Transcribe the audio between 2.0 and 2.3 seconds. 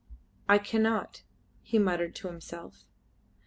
to